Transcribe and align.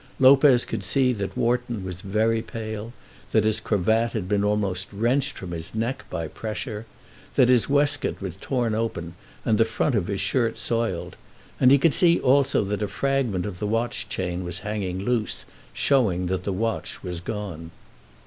Lopez 0.19 0.65
could 0.65 0.83
see 0.83 1.13
that 1.13 1.37
Wharton 1.37 1.83
was 1.85 2.01
very 2.01 2.41
pale, 2.41 2.91
that 3.29 3.43
his 3.45 3.59
cravat 3.59 4.13
had 4.13 4.27
been 4.27 4.43
almost 4.43 4.87
wrenched 4.91 5.33
from 5.33 5.51
his 5.51 5.75
neck 5.75 6.05
by 6.09 6.27
pressure, 6.27 6.87
that 7.35 7.49
his 7.49 7.69
waistcoat 7.69 8.19
was 8.19 8.35
torn 8.41 8.73
open 8.73 9.13
and 9.45 9.59
the 9.59 9.63
front 9.63 9.93
of 9.93 10.07
his 10.07 10.19
shirt 10.19 10.57
soiled, 10.57 11.17
and 11.59 11.69
he 11.69 11.77
could 11.77 11.93
see 11.93 12.19
also 12.19 12.63
that 12.63 12.81
a 12.81 12.87
fragment 12.87 13.45
of 13.45 13.59
the 13.59 13.67
watch 13.67 14.09
chain 14.09 14.43
was 14.43 14.61
hanging 14.65 15.05
loose, 15.05 15.45
showing 15.71 16.25
that 16.25 16.45
the 16.45 16.51
watch 16.53 17.03
was 17.03 17.19
gone. 17.19 17.69